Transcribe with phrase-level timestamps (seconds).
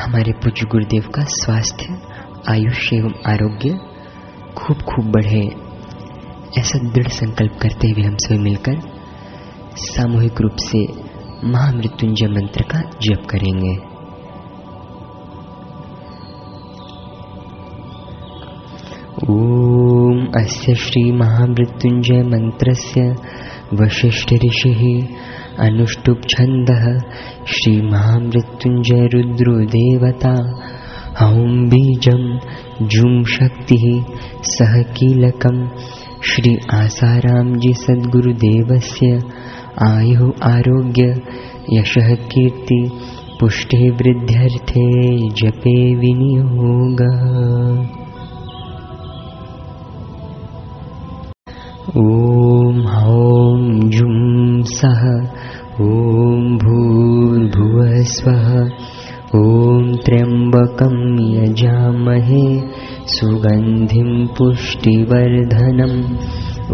[0.00, 2.00] हमारे पूज्य गुरुदेव का स्वास्थ्य
[2.48, 3.78] आयुष्य एवं आरोग्य
[4.56, 5.50] खूब खूब बढ़े।
[6.58, 8.80] ऐसा दृढ़ संकल्प करते हुए हम सभी मिलकर
[9.76, 10.86] सामूहिक रूप से
[11.44, 13.90] महामृत्युंजय मंत्र का जप करेंगे।
[19.30, 23.16] ॐ अस्य श्रीमहामृत्युञ्जयमन्त्रस्य
[23.74, 25.06] वसिष्ठऋषिः
[25.66, 26.84] अनुष्टुप्छन्दः
[27.52, 30.32] श्रीमहामृत्युञ्जयरुद्रो देवता
[31.20, 32.22] हौं बीजं
[32.92, 33.84] जुं शक्तिः
[34.52, 35.58] सह कीलकं
[36.30, 39.08] श्री आसारामजी सद्गुरुदेवस्य
[39.88, 41.06] आयुः आरोग्य
[41.78, 42.80] यशः कीर्ति
[43.40, 44.86] पुष्टिः वृद्ध्यर्थे
[45.40, 47.20] जपे विनियोगः।
[52.00, 53.60] ॐ हौं
[53.96, 54.16] जुं
[54.78, 55.02] सः
[55.82, 58.48] ॐ भूर्भुवः स्वः
[59.36, 60.96] ॐ त्र्यम्बकं
[61.34, 62.40] यजामहे
[63.12, 65.94] सुगन्धिं पुष्टिवर्धनम्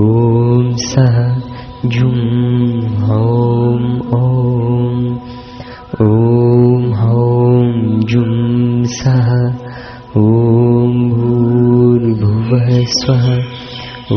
[0.90, 1.18] सः
[1.84, 2.10] जुं
[3.02, 3.82] हौं
[4.16, 4.98] ॐ
[6.06, 7.70] ॐ हौं
[8.12, 8.34] जुं
[8.96, 9.30] सः
[10.22, 13.26] ॐ भूर्भुवः स्वः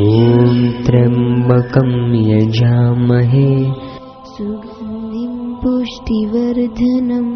[0.00, 1.94] ॐ त्र्यम्बकं
[2.30, 3.46] यजामहे
[4.34, 5.32] सुगन्धिं
[5.62, 7.32] पुष्टिवर्धनम्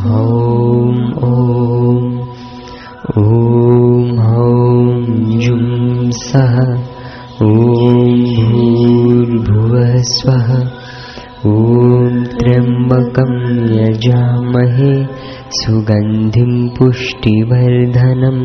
[0.00, 0.94] हौं
[1.28, 2.00] ॐ।
[3.18, 5.04] ॐ हौं
[5.38, 6.56] जुं सः
[7.42, 8.10] ॐ
[8.50, 10.50] भूर्भुवः स्वः।
[11.46, 13.32] ॐ त्र्यम्बकं
[13.78, 14.92] यजामहे
[15.60, 18.42] सुगन्धिं पुष्टिवर्धनम्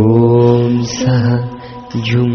[0.00, 1.26] ॐ सः
[1.96, 2.32] जुं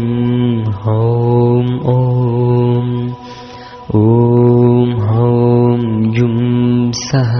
[0.72, 2.90] हौं ॐ
[3.92, 5.78] ॐ हौं
[6.12, 6.36] जुं
[6.98, 7.32] सः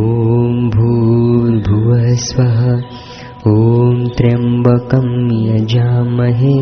[0.00, 2.60] ॐ भूर्भुवः स्वः
[3.54, 5.08] ॐ त्र्यम्बकं
[5.46, 6.58] यजामहे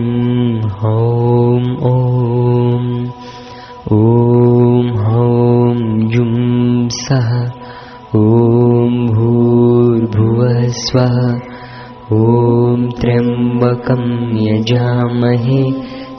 [0.70, 2.86] हौं ॐ
[3.92, 5.76] ॐ हौं
[6.10, 7.30] जुं सः
[8.16, 11.20] ॐ भूर्भुवः स्वः
[12.14, 14.06] ॐ त्र्यम्बकं
[14.48, 15.64] यजामहे।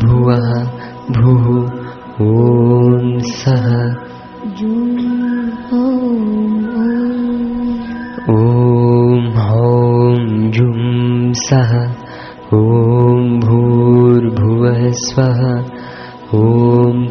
[0.03, 0.47] भुवः
[1.17, 1.45] भुः
[2.21, 3.67] ॐ सः।
[8.29, 12.01] ॐ हौं जुं सः
[12.53, 15.41] ॐ भूर्भुवः स्वः
[16.35, 17.07] ॐ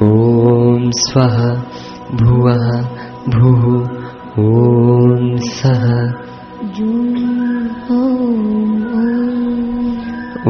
[0.09, 1.39] ॐ स्वः
[2.23, 2.67] भुवः
[3.37, 3.63] भुः
[4.39, 5.81] ॐ सः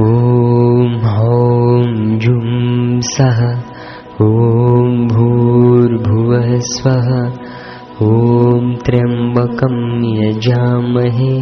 [0.02, 1.88] ॐ हौं
[2.24, 3.40] जुं सः
[4.26, 7.10] ॐ भूर्भुवः स्वः
[8.10, 9.80] ॐ त्र्यम्बकं
[10.18, 11.34] यजामहे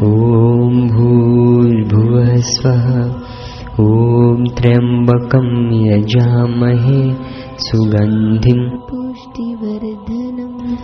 [0.03, 3.11] ॐ भूर्भुवः स्वः।
[3.81, 5.49] ॐ त्र्यम्बकं
[5.87, 7.15] यजामहे
[7.61, 10.77] सुगन्धिं पुष्टिवर्धनम्।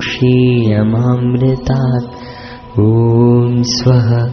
[2.79, 4.25] ॐ स्वः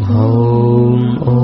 [0.04, 1.02] हौं
[1.34, 1.36] ॐ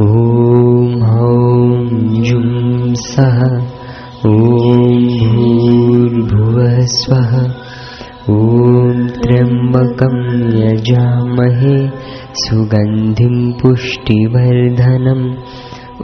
[0.00, 1.88] ॐ हौं
[2.22, 3.38] जुं सः।
[4.26, 4.30] ॐ
[5.18, 7.61] भूर्भुवः स्वः
[8.30, 10.18] ॐ त्र्यम्बकं
[10.58, 11.72] यजामहे
[12.42, 15.24] सुगन्धिं पुष्टिवर्धनम्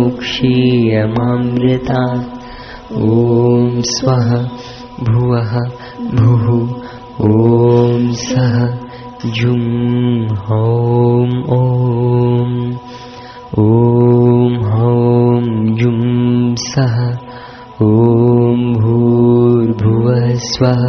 [2.94, 4.28] ॐ स्वः
[5.10, 5.52] भुवः
[6.14, 6.46] भुः।
[7.30, 8.83] ॐ सः
[9.32, 9.60] जुं
[10.46, 12.50] हौं ॐ
[13.58, 15.44] ॐ हौं
[15.78, 16.00] जुं
[16.64, 16.98] सः
[17.86, 20.84] ॐ भूर्भुवः स्वः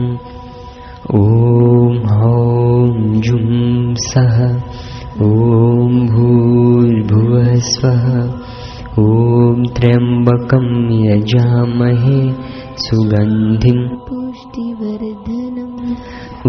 [1.20, 2.96] ॐ हौं
[3.28, 3.46] जुं
[4.08, 4.42] सः
[5.24, 8.08] ॐ भूर्भुवः स्वः
[9.02, 10.66] ॐ त्र्यम्बकं
[11.04, 12.18] यजामहे
[12.86, 15.94] सुगन्धिं पुष्टिवर्धनम्।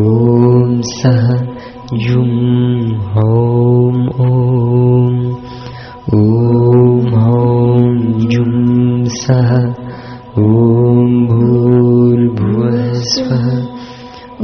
[0.00, 1.26] ॐ सः
[2.04, 2.30] जुं
[3.14, 5.18] हौं ॐ
[6.18, 7.82] ॐ हौं
[8.32, 9.52] जुं सः
[10.44, 12.80] ॐ भूर्भुवः
[13.12, 13.46] स्वः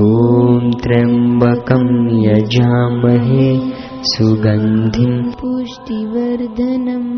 [0.08, 1.86] ॐ त्र्यम्बकं
[2.26, 3.48] यजामहे
[4.12, 7.10] सुगन्धिं पुष्टिवर्धनम्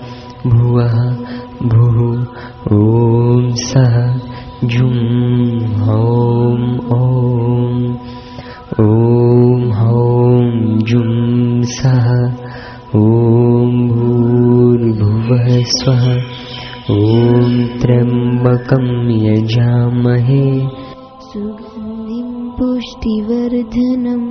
[0.46, 1.16] भुवः
[1.62, 2.26] भुः।
[2.72, 4.20] ॐ सः
[4.64, 7.96] जुं हौं ॐ।
[8.80, 12.26] ॐ हौं जुं सः।
[12.94, 16.16] ॐ भूर्भुवः स्वः।
[16.90, 20.87] ॐ त्र्यम्बकं यजामहे
[22.58, 24.28] पुष्टिवर्धनम्।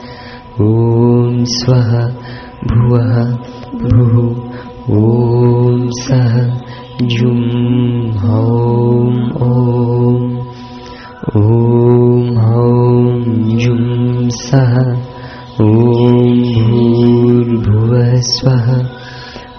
[0.61, 1.91] ॐ स्वः
[2.67, 3.35] भुवः
[3.83, 4.13] भुः।
[4.97, 6.33] ॐ सः
[7.01, 7.41] जुं
[8.17, 9.13] हौं
[9.47, 10.19] ॐ
[11.35, 14.73] ॐ हौं जुं सः।
[15.61, 18.98] ॐ भूर्भुवः स्वः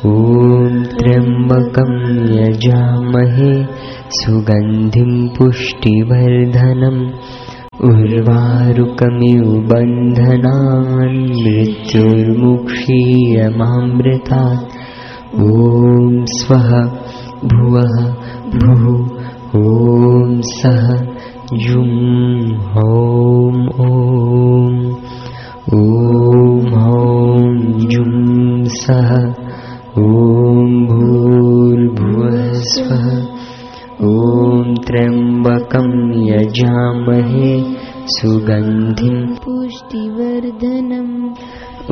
[0.09, 1.91] ॐ त्र्यम्बकं
[2.35, 3.65] यजामहे
[4.19, 7.03] सुगन्धिं पुष्टिवर्धनम्
[7.89, 12.25] उर्वारुकमिव बन्धनान् मृत्युर्मुक्षीयमामृतात्।
[15.41, 16.71] ॐ स्वः
[17.45, 17.95] भुवः
[18.57, 18.85] भुः।
[19.61, 20.89] ॐ सः
[21.53, 21.93] जुं
[22.73, 23.55] हौं
[23.91, 24.81] ॐ।
[25.75, 27.55] ॐ हौं
[27.89, 29.50] जुं सः
[29.99, 30.87] ॐ
[32.63, 33.07] स्वः
[34.09, 35.89] ॐ त्र्यम्बकं
[36.27, 37.63] यजामहे
[38.07, 41.35] सुगन्धिं पुष्टिवर्धनम्।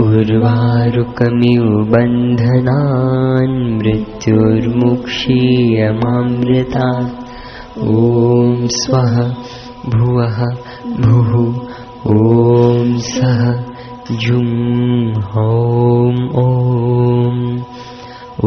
[0.03, 4.79] उर्वारुकमिव बन्धनान् मृत्युर्मुक्षीयमामृतात्।
[7.79, 9.19] ॐ स्वः
[9.91, 10.39] भुवः
[11.01, 11.33] भुः
[12.15, 13.68] ॐ सः
[14.11, 17.41] जुं हौं ॐ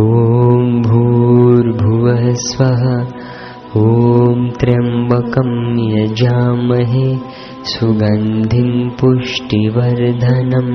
[0.00, 2.84] ॐ भूर्भुवः स्वः
[3.84, 5.52] ॐ त्र्यम्बकं
[5.92, 7.06] यजामहे
[7.74, 10.74] सुगन्धिं पुष्टिवर्धनम्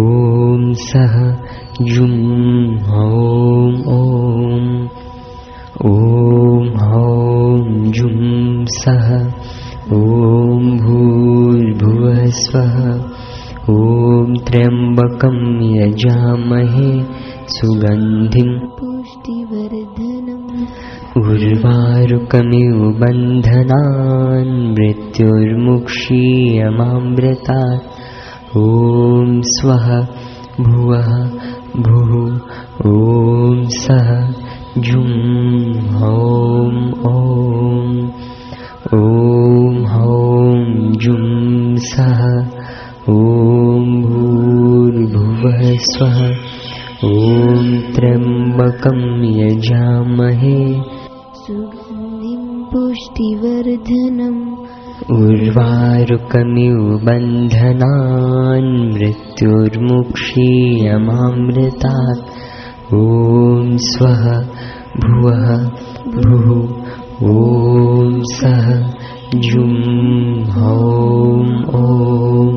[0.00, 1.16] ॐ सः
[1.94, 2.12] जुं
[2.90, 4.68] हौं ॐ
[5.94, 7.64] ॐ हौं
[7.98, 8.22] जुं
[8.80, 9.08] सः
[9.92, 12.76] ॐ भूर्भुवः स्वः
[13.72, 15.36] ॐ त्र्यम्बकं
[15.72, 16.92] यजामहे
[17.54, 20.62] सुगन्धिं पुष्टिवर्धनम्
[21.20, 25.76] उर्वारुकमिव बन्धनान् मृत्युर्मुक्षीयमामृतात्।
[28.64, 29.86] ॐ स्वः
[30.60, 31.10] भुवः
[31.88, 32.12] भुः
[32.94, 34.08] ॐ सः
[34.88, 35.10] जुं
[36.00, 36.74] हौं
[38.84, 42.36] ॐ हौं जुं सः
[43.08, 46.24] ॐ भूर्भुवः स्वः
[47.04, 50.82] ॐ त्र्यम्बकं यजामहे।
[51.34, 54.52] सुगन्धिं पुष्टिवर्धनम्।
[55.10, 60.10] उर्वारुकमिव बन्धनान् मृत्युर्मुक्षीयमामृतात्।
[62.94, 64.42] ॐ स्वः
[65.00, 65.64] भुवः
[66.06, 66.83] भुः।
[67.22, 68.64] ॐ सः
[69.42, 69.74] जुं
[70.54, 71.42] हौं
[71.80, 72.56] ॐ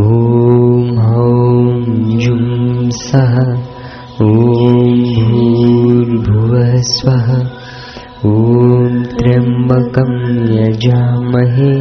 [0.00, 1.72] ॐ हौं
[2.20, 2.44] जुं
[2.98, 3.32] सः
[4.26, 7.32] ॐ भूर्भुवः स्वः
[8.30, 10.14] ॐ त्र्यम्बकं
[10.60, 11.72] यजामहे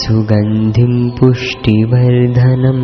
[0.00, 2.82] सुगन्धिं पुष्टिवर्धनम्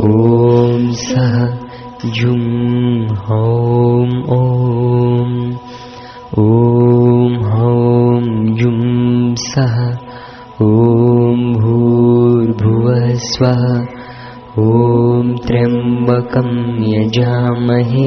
[0.00, 1.58] ॐ सः
[2.04, 5.52] जुं हौं ॐ।
[6.38, 9.96] ॐ हौं जुं सः।
[10.62, 13.97] ॐ भूर्भुवः स्वः
[14.58, 16.50] ॐ त्र्यम्बकं
[16.90, 18.04] यजामहे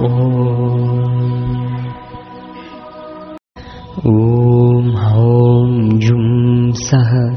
[4.06, 7.36] ॐ हौं जुं सः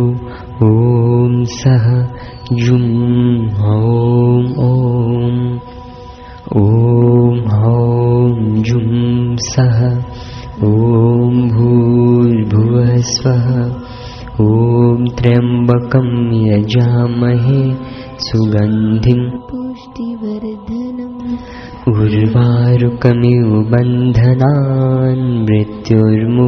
[0.67, 1.85] ॐ सः
[2.53, 2.87] जुं
[3.59, 5.37] हौं ॐ।
[6.61, 9.79] ॐ हौं जुं सः
[10.71, 13.47] ॐ भूर्भुवः स्वः
[14.41, 16.11] ॐ त्र्यम्बकं
[16.47, 17.63] यजामहे
[18.27, 19.60] सुगन्धिं पुष्टिवर्धनम्
[21.87, 26.47] उर्वारुकमिव बन्धनान् मृत्युर्मुक्षीयमामृतात्।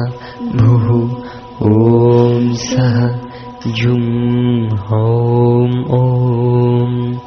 [0.56, 0.86] भुः।
[1.62, 3.08] ॐ सः
[3.66, 4.02] जुं
[4.76, 5.68] हौं
[5.98, 7.18] ॐ।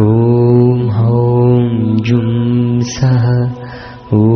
[0.03, 0.05] ॐ
[0.99, 1.65] हौं
[2.09, 2.31] जुं
[2.95, 3.25] सः।
[4.13, 4.31] ॐ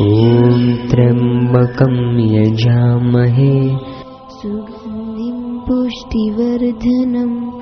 [0.00, 0.60] ॐ
[0.90, 1.96] त्र्यम्बकं
[2.34, 3.56] यजामहे
[5.68, 7.52] पुष्टिवर्धनम्।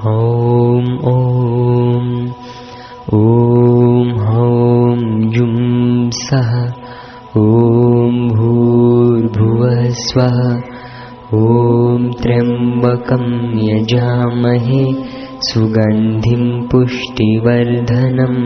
[0.00, 2.08] हौं ॐ
[3.18, 4.96] ॐ हौं
[5.36, 5.54] जुं
[6.16, 6.50] सः
[7.42, 10.36] ॐ भूर्भुवः स्वः
[11.38, 13.24] ॐ त्र्यम्बकं
[13.68, 14.82] यजामहे
[15.50, 18.40] सुगन्धिं पुष्टिवर्धनम्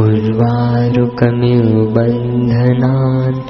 [0.00, 1.64] उर्वारुकमिव
[1.96, 3.40] बन्धनान्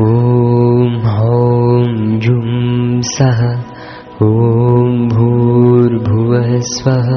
[0.01, 1.85] ॐ हौं
[2.25, 3.39] जुं सः
[4.27, 7.09] ॐ भूर्भुवः स्वः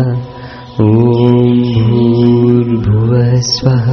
[0.85, 1.51] ॐ
[1.89, 3.91] भूर्भुवः स्वः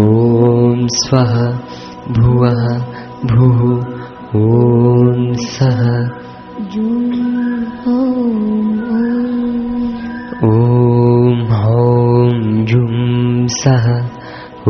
[0.06, 1.36] ॐ स्वः
[2.20, 2.64] भुवः
[3.34, 4.00] भुः
[4.40, 5.80] ॐ सः
[10.50, 12.30] ॐ हौं
[12.70, 12.94] जुं
[13.56, 13.88] सः